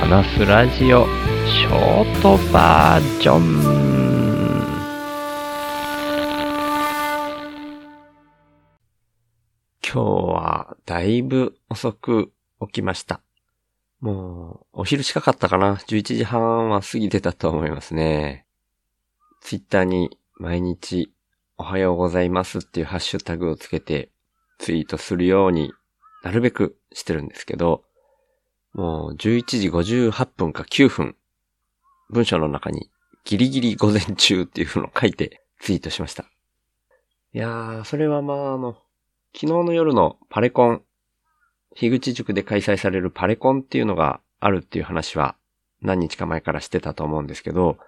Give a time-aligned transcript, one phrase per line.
[0.00, 1.04] 話すラジオ
[1.46, 3.60] ショートバージョン
[9.84, 12.32] 今日はだいぶ遅く
[12.62, 13.20] 起きました。
[14.00, 18.46] もうお昼近かったかな ?11 時半は過ぎてたと思いますね。
[19.42, 21.12] ツイッターに毎日
[21.58, 24.08] おはようございますっていうハッシュタグをつけて
[24.58, 25.74] ツイートするように
[26.24, 27.84] なるべくしてるんですけど、
[28.72, 31.16] もう11時58分か9分、
[32.10, 32.90] 文章の中に
[33.24, 36.24] ギリギリ午前中っていうのを書いてツイートしました。
[37.32, 38.72] いやー、それはまああの、
[39.34, 40.82] 昨日の夜のパレコン、
[41.74, 45.36] 樋口塾で開催されるパレコンっていうのがあるっていう話は
[45.82, 47.78] 何日か前からしてたと思うんですけど、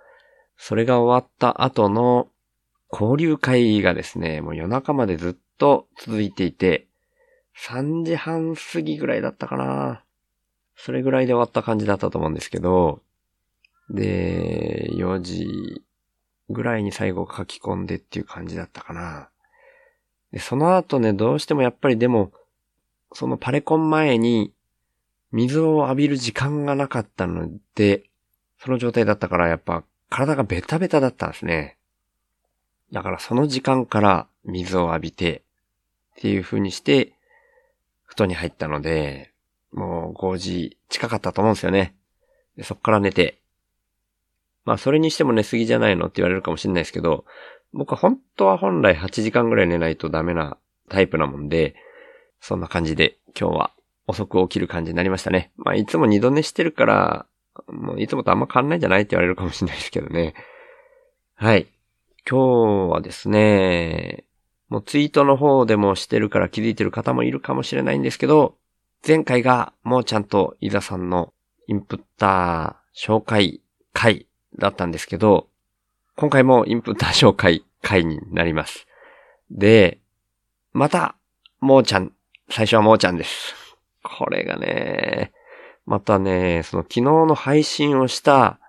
[0.57, 2.29] それが終わった後の
[2.93, 6.87] 交流会がですね、もう夜中までずっと続いていて、
[7.59, 10.05] 3時半過ぎぐらいだったかな。
[10.77, 13.03] それぐらいで終わった感じだったと思うんですけど、
[13.91, 15.83] で、4時
[16.51, 19.29] ぐらいに最後書き込んでっていう感じだったかな。
[20.33, 22.33] で、その後ね、どうしてもやっぱりでも、
[23.13, 24.53] そのパレコン前に
[25.31, 28.05] 水を浴びる時間がなかったので、
[28.59, 31.77] その状態だったからやっぱ体がベタベタだったんですね。
[32.93, 35.43] だからその時間から水を浴びて
[36.19, 37.15] っていう風にして
[38.05, 39.32] 布団に入ったので、
[39.73, 41.95] もう5時近かったと思うんですよね。
[42.57, 43.39] でそっから寝て。
[44.65, 47.25] まあそれにしても寝すぎじゃないのって言われるかもしれないですけど、
[47.73, 50.57] 僕は本当は本来8時間ぐらい寝ないとダメな
[50.89, 51.75] タイプなもんで、
[52.41, 53.71] そんな感じで今日は
[54.07, 55.53] 遅く起きる感じになりましたね。
[55.57, 57.27] まあいつも二度寝してるから、
[57.69, 60.35] もういつもとあんま変わんないんじゃないって言われるかもしれないですけどね。
[61.35, 61.67] はい。
[62.29, 64.25] 今日はですね、
[64.69, 68.55] もうツイートの方でもしてるから気づいてる方もいるかもしれないんですけど、
[69.05, 71.33] 前回がもうちゃんと伊沢さんの
[71.67, 73.61] インプッター紹介
[73.93, 75.49] 会だったんですけど、
[76.15, 78.87] 今回もインプッター紹介会になります。
[79.51, 79.99] で、
[80.73, 81.17] また、
[81.59, 82.13] もうちゃん、
[82.49, 83.57] 最初はもうちゃんです。
[84.05, 85.33] これがね、
[85.85, 88.61] またね、その昨日の配信をした、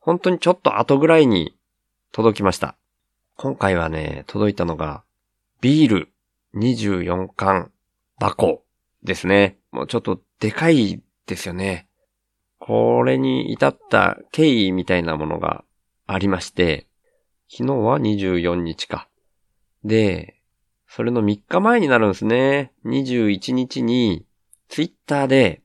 [0.00, 1.56] 本当にちょっと後ぐらいに
[2.10, 2.74] 届きました。
[3.36, 5.04] 今回はね、届いたのが、
[5.60, 6.08] ビール
[6.56, 7.70] 24缶
[8.18, 8.64] 箱
[9.04, 9.57] ですね。
[9.70, 11.88] もうちょっとでかいですよね。
[12.58, 15.64] これに至った経緯みたいなものが
[16.06, 16.86] ありまして、
[17.50, 19.08] 昨日は24日か。
[19.84, 20.38] で、
[20.86, 22.72] それの3日前になるんですね。
[22.84, 24.26] 21日に、
[24.68, 25.62] ツイッターで、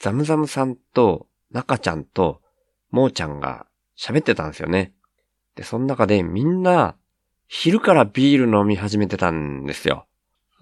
[0.00, 2.42] ザムザムさんと、中ちゃんと、
[2.90, 3.66] モーちゃんが
[3.98, 4.92] 喋ってたんですよね。
[5.54, 6.96] で、その中でみんな、
[7.48, 10.06] 昼からビール飲み始めてたんですよ。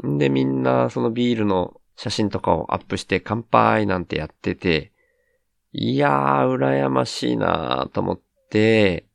[0.06, 4.92] んで、みんなそのビールの写真とかをアップして乾杯なんてやってて、
[5.72, 9.06] いやー、羨ましいなーと思って、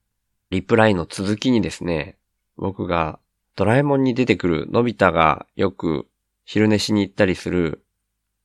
[0.49, 2.17] リプライの続きにですね、
[2.57, 3.19] 僕が
[3.55, 6.07] ドラえもんに出てくるのび太がよく
[6.45, 7.83] 昼寝しに行ったりする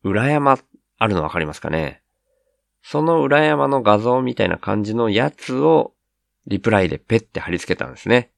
[0.02, 0.58] 裏山
[0.98, 2.02] あるのわかりますかね？
[2.82, 5.94] その裏山の画像みたいな感じのやつを
[6.46, 8.30] リプライでペッて貼り付けたんですね。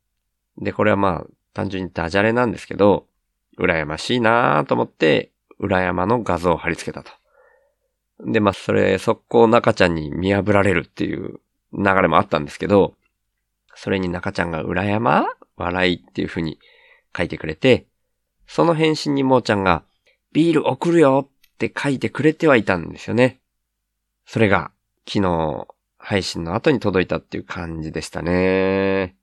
[0.58, 3.06] で、これはまあ単純にダジャレなんですけど、
[3.58, 7.12] 羨ましいなーと思って裏山の画像を貼り付けたと。
[8.20, 11.40] で、まあそれ速攻中ちゃんに見破られるっていう
[11.72, 12.94] 流れもあったんですけど、
[13.74, 16.58] それに中ちゃんが裏山笑いっていう風に
[17.16, 17.86] 書いてくれて、
[18.46, 19.82] その返信にもーちゃんが、
[20.32, 23.40] ビール送るよって書いてくれてはいたんですよね。
[24.26, 24.70] それが、
[25.08, 25.66] 昨日、
[25.98, 29.16] 配信の後に届いたっていう感じでしたね。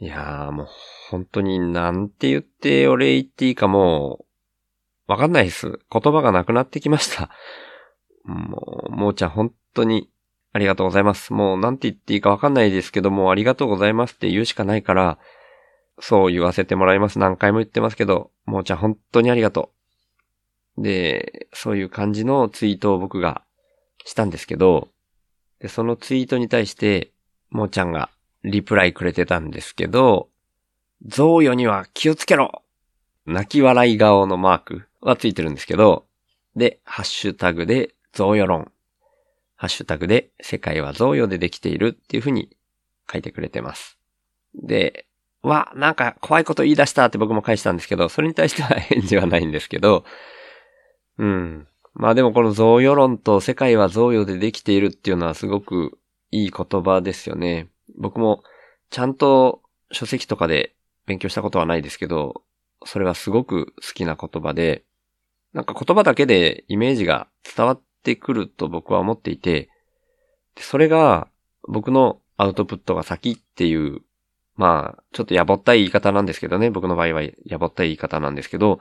[0.00, 0.66] いやーもう
[1.10, 4.24] 本当になんて言ってお礼言っていいかも、
[5.08, 5.80] わかんないです。
[5.90, 7.30] 言葉がなくなってきました。
[8.24, 10.10] もう、もーちゃん本当に
[10.52, 11.32] ありがとうございます。
[11.32, 15.18] もうなんて言っていいかわかんないですけども、ありがとうございますって言うしかないから、
[15.98, 17.18] そう言わせてもらいます。
[17.18, 19.72] 何回も言ってますけど、もーちゃん本当にありがと
[20.76, 20.82] う。
[20.82, 23.42] で、そういう感じのツイートを僕が
[24.04, 24.88] したんですけど、
[25.60, 27.12] で、そのツイートに対して、
[27.50, 28.10] もーちゃんが
[28.44, 30.28] リプライくれてたんですけど、
[31.06, 32.62] 贈与には気をつけろ
[33.24, 36.06] 泣き笑い顔のマークはついてるんですけど、
[36.56, 38.72] で、ハッシュタグで贈与論。
[39.56, 42.56] ハッシュタグで世界は贈与でできているっていう風に
[43.10, 43.98] 書いてくれてます。
[44.54, 45.06] で、
[45.42, 50.04] わ、なんか怖いこと言い出したって僕も返したんですけど、それに対しては返事はないんですけど、
[51.18, 51.68] うん。
[51.94, 55.98] まあでもこの贈与論と世界は贈与でできているっていうのはすごく
[56.30, 57.68] いい言葉ですよね。
[57.96, 58.42] 僕も
[58.90, 60.74] ちゃんと書籍とかで
[61.06, 62.42] 勉強したことはないですけど、
[62.84, 64.84] それはすごく好きな言葉で、
[65.58, 67.26] なんか言葉だけでイメージが
[67.56, 69.68] 伝わってくると僕は思っていて、
[70.56, 71.26] それが
[71.66, 74.02] 僕のアウトプットが先っていう、
[74.54, 76.70] まあ、ちょっとやぼったい言い方なんですけどね。
[76.70, 78.78] 僕の場合はやぼったい言い方なんですけど、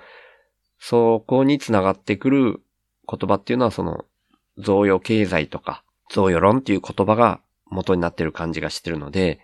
[0.78, 2.62] そこにつながってくる
[3.10, 4.06] 言葉っていうのはその、
[4.60, 9.40] 贈与経済とか、贈与論っていう言葉が元になってる感じがしてるので、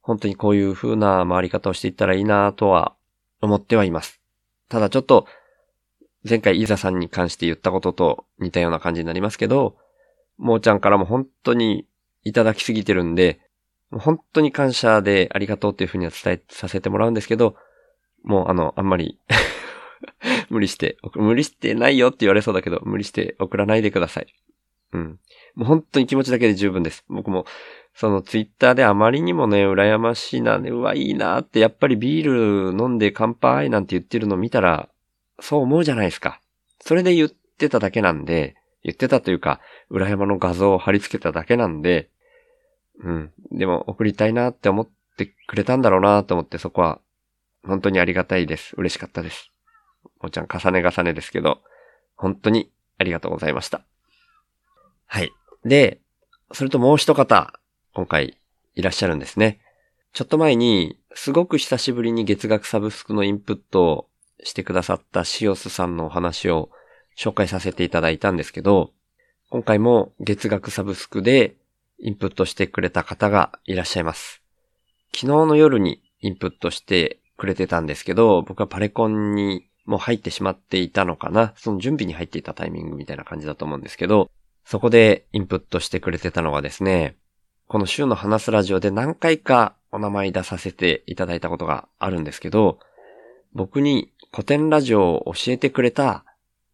[0.00, 2.94] 本当にこういう風な回り方をしていったらいいなとは
[3.40, 4.20] 思ってはいます。
[4.68, 5.26] ただちょっと、
[6.28, 9.76] 前回イザさんに関して言ったことと似たような感じになりますけど、
[10.38, 11.86] もーちゃんからも本当に
[12.24, 13.40] いただきすぎてるんで、
[13.90, 17.56] 本当に感謝でありがとうっていうふうには伝えさせてもらうんですけど、
[18.22, 19.18] もうあの、あんまり
[20.50, 24.26] 無理して、無理してないよって言われそうだけど、無理して送らないでください。
[24.92, 25.18] うん。
[25.54, 27.04] もう本当に気持ちだけで十分です。
[27.08, 27.46] 僕も、
[27.94, 34.88] そのツイッターであまりにもね、羨ましいな、ね、うわ、いいなって、やっぱりビール飲んで乾杯なんて言ってるの見たら、
[35.40, 36.40] そう思うじゃないですか。
[36.80, 39.60] それで言ってただけなんで、言ってたというか、
[39.90, 42.10] 裏山の画像を貼り付けただけなんで、
[43.02, 43.32] うん。
[43.52, 47.00] でも送りたいなって思ってくれたんだろうなと思ってそこは、
[47.66, 48.74] 本当にありがたいです。
[48.76, 49.50] 嬉しかったです。
[50.20, 51.62] もうちゃん重ね重ねですけど、
[52.16, 53.82] 本当にありがとうございました。
[55.06, 55.32] はい。
[55.64, 56.00] で、
[56.52, 57.52] それともう一方、
[57.94, 58.38] 今回
[58.74, 59.60] いらっしゃるんですね。
[60.12, 64.09] ちょっと前に、すごく久しぶりに月額サブスクのインプットを
[64.44, 66.70] してくださったシオスさんのお話を
[67.16, 68.92] 紹介させていただいたんですけど、
[69.50, 71.56] 今回も月額サブスクで
[71.98, 74.42] インプットしてくれた方がいらっしゃいます。
[75.12, 81.52] 昨日の夜にインプットしてくれてたんですけど、僕はパレコンにもう入ってしまっていたのかな。
[81.56, 84.30] その準備に入っていたタイミングみたいな感じだと思うんですけど、
[84.64, 87.16] そこでインプットしてくれてたのがですね、
[87.66, 92.78] この週の話すラジオで何回かお名前出させていただいたことがあるんですけど、
[93.52, 96.24] 僕に古典ラジオを教えてくれた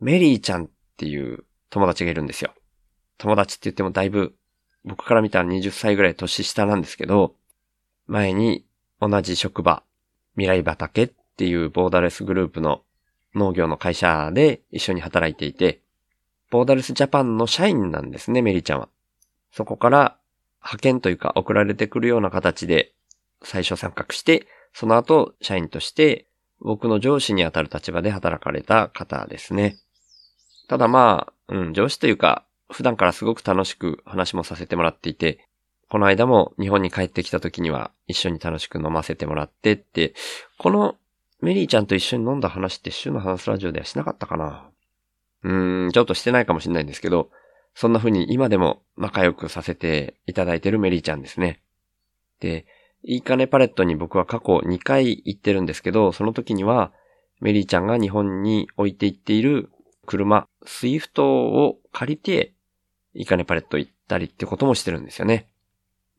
[0.01, 0.69] メリーちゃんっ
[0.99, 2.53] ていう友達がいるんですよ。
[3.19, 4.35] 友達って言ってもだいぶ
[4.85, 7.35] 僕から見たら20歳ぐらい年下なんですけど、
[8.07, 8.65] 前に
[9.01, 9.83] 同じ職場、
[10.35, 12.83] 未来畑っていうボーダレスグループの
[13.35, 15.81] 農業の会社で一緒に働いていて、
[16.51, 18.89] ボーダレスジャパンの社員なんですね、メリーちゃんは。
[19.51, 20.19] そこから
[20.61, 22.93] 派遣というか送られてくるような形で
[23.43, 26.27] 最初参画して、その後社員として
[26.61, 29.77] 僕の上司にあたる立場で働かれた方ですね。
[30.69, 35.47] ただまあ、うん、上司というか、普段からすごく楽しく話もさせてもらっていて、
[35.89, 40.15] この間も日本に帰ってきた時には一緒に楽しく飲ませてもらってって、
[40.59, 40.97] この
[41.41, 44.69] メリーちゃんと一緒に飲んだ話って週の話すラジオではしなかったかな
[45.45, 47.31] うーん、ちょっとしてないかもしれないんですけど、
[47.75, 51.61] そんな風に今でも仲良くさせていただいてるメリーちゃんですね。
[52.41, 52.67] で、
[53.09, 56.93] いいかねパレットに僕は過去2回行ってるんですけど、その時には
[57.41, 59.71] メリーちゃんが日本に置いていっている
[60.07, 62.53] 車、スイフトを借りて、
[63.15, 65.49] いいかねパレット行ったりってこともしてるんですよね。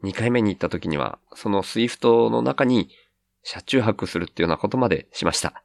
[0.04, 2.90] 2回目に行った時には、そのスイフトの中に
[3.44, 5.64] 車中泊するっていうようなことまでしました。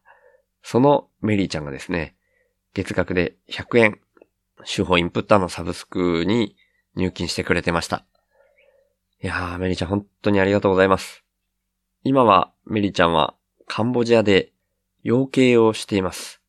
[0.64, 2.16] そのメリーちゃんがですね、
[2.74, 4.00] 月額で100円、
[4.64, 6.56] 手法インプッターのサブスクに
[6.96, 8.04] 入金してくれてました。
[9.24, 11.22] いやー、メリちゃん本当にありがとうございます。
[12.02, 13.34] 今はメリちゃんは
[13.68, 14.50] カンボジアで
[15.04, 16.40] 養鶏をしています。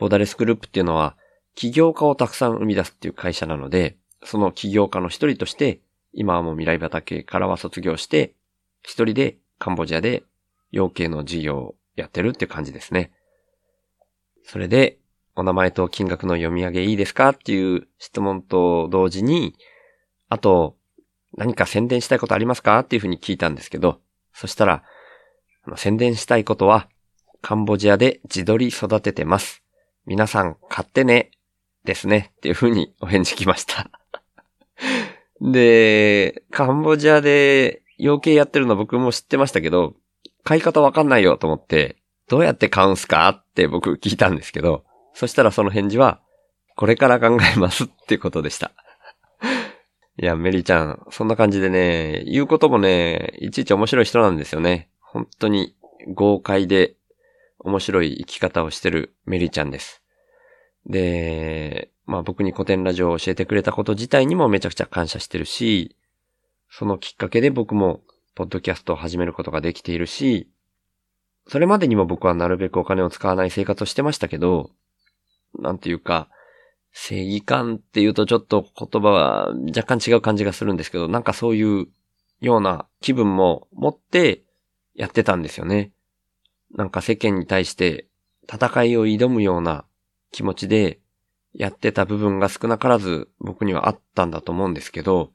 [0.00, 1.16] ボーダレスグループっていうのは
[1.54, 5.78] 起業家をたくさん生み出すっていう会社なので、その起業家の一人として、
[6.12, 8.34] 今はもう未来畑からは卒業して、
[8.82, 10.24] 一人でカンボジアで
[10.72, 13.12] 養鶏の事業をやってるって感じですね。
[14.42, 14.98] それで、
[15.36, 19.54] お名前と金額の読み上げいいですかっていう質問と同時に、
[20.28, 20.76] あと、
[21.36, 22.78] 何か宣伝したいことありますか？
[22.80, 24.00] っていうふうに聞いたんですけど、
[24.32, 24.82] そしたら、
[25.76, 26.88] 宣伝したいことは、
[27.42, 29.62] カンボジアで自撮り育ててます。
[30.06, 31.30] 皆さん買ってね。
[31.84, 32.32] ですね。
[32.36, 33.90] っていうふうにお返事来ました
[35.40, 39.94] で、カンボジアで養鶏やってるの僕も知ってましたけど、
[40.44, 41.96] 買い方わかんないよと思って、
[42.28, 43.28] どうやって買うんすか？
[43.28, 46.20] って僕聞いたんですけど、そしたらその返事は、
[46.76, 48.72] これから考えますってことでした。
[50.16, 54.88] いや、メリーちゃん、そんな感じでね、言うこともね、いちいち面白い人なんですよね。
[55.00, 55.74] 本当に
[56.12, 56.94] 豪快で
[57.58, 60.02] 面白い生き方をしてるメリーちゃんです。
[60.86, 65.96] で、まあ僕に古典ラジオを教えてくれたこと自体にもめちゃくちゃ感謝してるし、
[66.70, 68.02] そのきっかけで僕も
[68.34, 70.48] ポッドキャストを始めることができているし、
[71.48, 74.70] それまでにも僕はなるべくお金を使わない生活をしてましたけど、
[75.58, 76.28] なんていうか、
[76.96, 81.88] 正義感っていうとちょっと言葉は若干違う感じがするんですけど、なんかそういう
[82.40, 84.44] ような気分も持って
[84.94, 85.90] やってたんですよね。
[86.72, 88.06] なんか世間に対して
[88.50, 89.84] 戦いを挑むような
[90.30, 91.00] 気持ちで
[91.52, 95.32] やってた部分が少なからず僕にはあったんだと思うんですけど、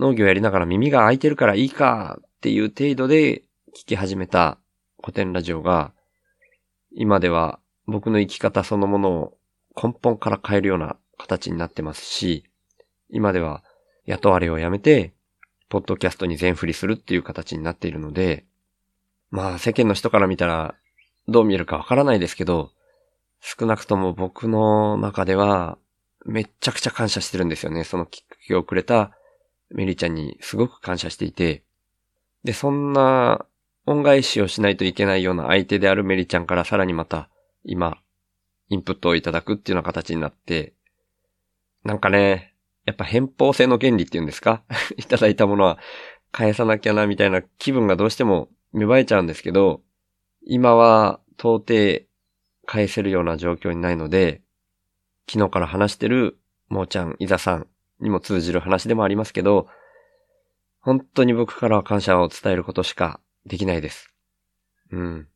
[0.00, 3.42] 農業やりながら耳が開いてるからいいかっていう程度で
[3.76, 4.58] 聞き始めた
[5.00, 5.92] 古典ラジオが、
[6.92, 9.37] 今では僕の生き方そのものを
[9.80, 12.44] 根本から変えるような形になってますし、
[13.10, 13.62] 今では
[14.06, 15.12] 雇われをやめて、
[15.68, 18.44] ポッドキャストに全振りするっていう形になっているので、
[19.30, 20.74] まあ世間の人から見たら
[21.28, 22.72] どう見えるかわからないですけど、
[23.40, 25.78] 少なくとも僕の中では
[26.24, 27.84] めっちゃくちゃ感謝してるんですよね。
[27.84, 29.12] そのきっかけをくれた
[29.70, 31.62] メリちゃんにすごく感謝していて、
[32.44, 33.44] で、そんな
[33.86, 37.28] 恩返しをしないといけないような相手であるメリちゃんからさらにまた
[37.64, 37.98] 今、
[38.68, 40.74] インプットをいただくっていうような形になって、
[41.84, 44.62] なんかね、やっぱ偏方性の原理っていうんですか？
[44.96, 45.78] いただいたものは
[46.32, 49.82] 返さなきゃなみたいな気分がどうしても芽生えちゃうんですけど、
[50.42, 52.06] 今は到底
[52.66, 54.42] 返せるような状況にないので、
[55.30, 57.66] 昨日から話してるもーちゃん、いざさん
[58.00, 59.68] にも通じる話でもありますけど、
[60.80, 64.12] 本当に僕からは感謝を伝えることしかできないです。
[64.90, 65.28] うん。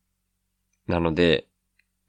[0.87, 1.47] なので、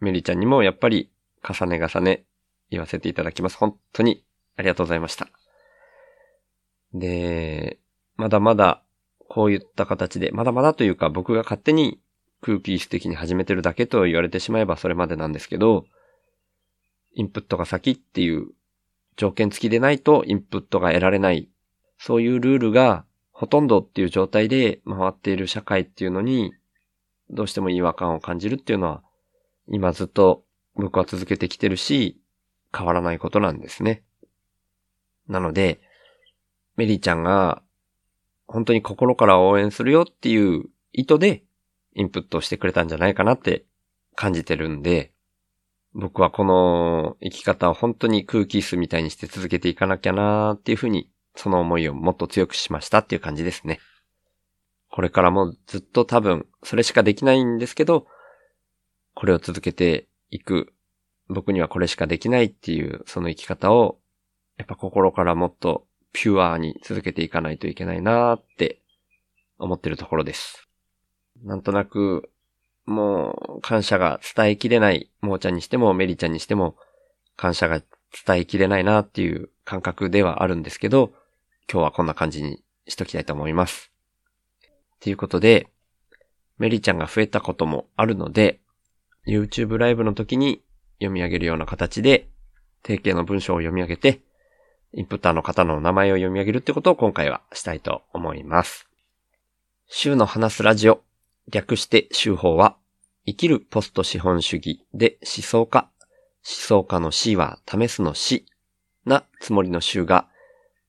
[0.01, 1.11] メリちゃんにもやっぱり
[1.47, 2.25] 重ね重ね
[2.71, 3.57] 言わせていただきます。
[3.57, 4.25] 本当に
[4.57, 5.29] ありがとうございました。
[6.95, 7.79] で、
[8.17, 8.83] まだまだ
[9.29, 12.01] こういった形で、まだまだというか僕が勝手に
[12.41, 15.87] 空気質的に始めてるだけと言われてしまえばそれまでなんですけど、
[17.15, 18.49] インプットが先っていう
[19.17, 21.49] 条件付きでないとインプットが得られない。
[21.99, 26.53] そういうルールがほとんどっていう状態で回っている社会っていうのに、
[27.31, 29.03] どうしても違和感を感じるっていうのは、
[29.69, 30.45] 今ずっと
[30.77, 32.21] 僕は続けてきてるし、
[32.77, 34.03] 変わらないことなんですね。
[35.29, 35.81] なので、
[36.77, 37.63] メリーちゃんが
[38.47, 41.45] 本当に心から応援するよっていう意図で
[41.95, 43.65] インプットしてくれたんじゃないかなって
[44.15, 45.13] 感じてるんで、
[45.95, 53.81] 僕はこの生き方を本当に空気椅子みたいにして続けていかなきゃなーっていうふうに、その思いをもっと強くしましたっていう感じですね。
[54.91, 58.07] これからもずっと多分、それしかできないんですけど、
[59.15, 60.73] これを続けていく、
[61.29, 64.01] 僕にはこれしかできないっていう、その生き方を、
[64.59, 68.81] やっぱ心からもっとピュアに続けていかないといけないなーって
[69.59, 70.69] 思ってるところです。
[71.45, 72.31] なんとなく
[72.85, 76.77] もう感謝が伝えきれない、もーちゃんにしてもメリちゃんにしても
[77.37, 77.81] 感謝が
[78.27, 81.13] 伝えきれないなっていう感覚ではあるんですけど、
[81.71, 83.93] 今日はこんな感じにしときたいと思います。
[84.99, 85.69] ということで、
[86.59, 88.61] メリちゃんが増えたこともあるので、
[89.27, 90.63] YouTube ライブの時に
[90.99, 92.29] 読み上げるような形で、
[92.83, 94.21] 定型の文章を読み上げて、
[94.93, 98.87] インプッターの方の名前を読み上げるってことを今回はしたいと思います。
[99.89, 101.03] 週の話すラジオ
[101.51, 102.77] 略して週法は、
[103.27, 105.89] 生きるポスト資本主義で思想家、思
[106.45, 108.47] 想家の C は試すの C
[109.07, 110.29] なつもりの週が、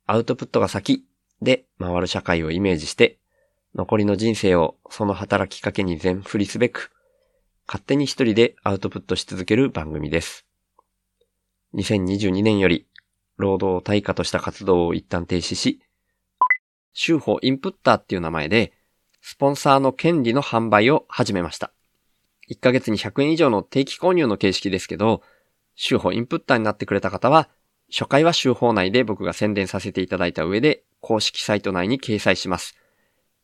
[0.05, 1.05] アウトプットが先
[1.41, 3.17] で回る社会をイメージして、
[3.73, 6.91] 残りの人生をその働きかけに全振りすべく、
[7.67, 10.45] 勝手に一人でアウトプットし続ける番組です。
[11.74, 12.86] 2022年より、
[13.38, 15.81] 労働を対価とした活動を一旦停止し、
[16.93, 18.74] 週法インプッターっていう名前で、
[19.22, 21.74] スポンサーの権利の販売を始めました。
[22.51, 25.24] 1ヶ月に100円以上の定期購入の形式ですけど、
[25.74, 27.50] 週報インプッターになってくれた方は、
[27.91, 32.77] 初回は週報内で僕が宣伝させていただいた上で、公式サイト内に掲載します。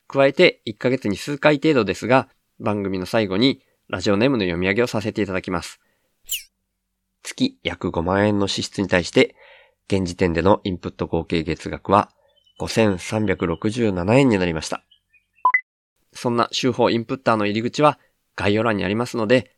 [0.08, 5.82] 加えて、1ヶ月に数回程度ですが、番組の最後にラジオネームの読み上げをさせていただきます。
[7.24, 9.36] 月約5万円の支出に対して、
[9.88, 12.10] 現時点でのインプット合計月額は
[12.62, 14.86] 5367円になりました。
[16.14, 18.00] そんな手法インプッターの入り口は
[18.38, 19.52] 概要欄にありますので、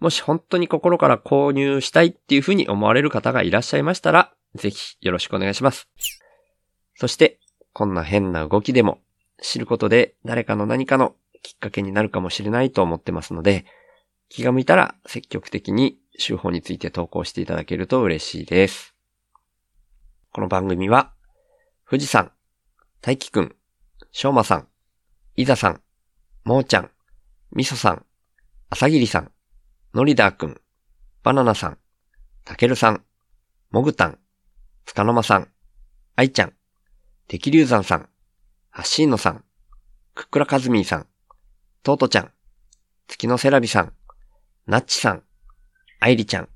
[0.00, 5.88] もし本当に心から購入したいっていうふうに思われる方がいらっしゃいましたら、ぜひよろしくお願いします。
[6.94, 7.38] そして、
[7.72, 8.98] こんな変な動きでも
[9.40, 13.64] 知ることで誰かの何かのきっかけになるかもしれないと思ってますので、
[14.28, 18.94] 気が向いたら積極的に手法について投稿していただけると嬉しいです。
[20.32, 21.12] この番組は、
[21.88, 22.30] 富士山、
[23.00, 23.56] 大輝くん、
[24.12, 24.68] しょうまさん、
[25.36, 25.80] いざさん、
[26.44, 26.90] もーちゃん、
[27.52, 28.04] みそさん、
[28.68, 29.32] あさぎりさん、
[29.94, 30.60] のりだーくん、
[31.22, 31.78] バナナさん、
[32.44, 33.02] たけるさん、
[33.70, 34.18] もぐたん、
[34.84, 35.48] つかのまさん、
[36.16, 36.52] あいちゃん、
[37.28, 38.08] てきりゅうざんさん、
[38.70, 39.44] はっしーのさん、
[40.14, 41.06] くっくらかずみーさん、
[41.82, 42.32] とうとちゃん、
[43.06, 43.94] 月のせらびさん、
[44.68, 45.22] なっちさん、
[45.98, 46.48] あいりちゃん、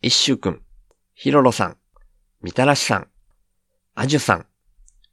[0.00, 0.62] いっしゅうくん、
[1.14, 1.76] ひろろさん、
[2.40, 3.08] みたらしさん、
[3.94, 4.46] あじゅさん、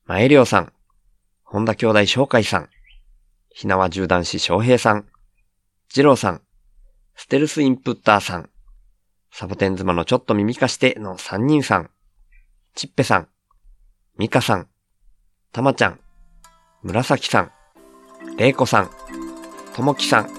[0.06, 0.72] まえりょうさん、
[1.44, 2.70] 本田兄弟紹介さん、
[3.50, 5.10] ひなわ縦断士翔平さん、
[5.94, 6.42] 二郎さん、
[7.18, 8.50] ステルスインプッターさん、
[9.30, 11.92] サボテン妻のちょっと耳かしての三人さん、
[12.76, 13.28] ちっぺさん、
[14.18, 14.70] ミカさん、
[15.52, 16.00] たまちゃん、
[16.82, 17.52] 紫さん、
[18.38, 18.90] れいこさん、
[19.76, 20.30] ともきさん、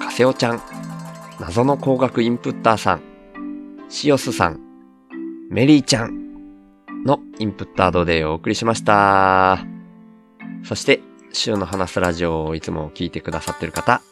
[0.00, 0.77] かせおちゃん、
[1.40, 3.02] 謎の工学インプッターさん、
[3.88, 4.60] しおすさん、
[5.50, 6.34] メリーちゃん
[7.04, 9.60] のインプッタードでお送りしました。
[10.64, 11.00] そして、
[11.32, 14.02] 週の話すラジオをいつも聞いてくださってる方、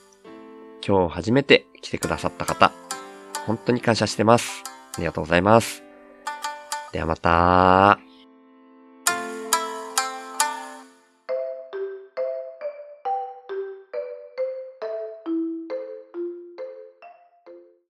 [0.86, 2.70] 今日初めて来てくださった方、
[3.44, 4.62] 本当に感謝してます。
[4.94, 5.82] ありがとうございます。
[6.92, 8.05] ではまた。